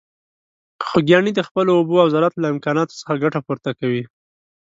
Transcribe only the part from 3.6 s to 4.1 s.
کوي.